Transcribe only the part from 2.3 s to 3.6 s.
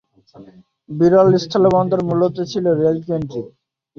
ছিল রেল কেন্দ্রিক।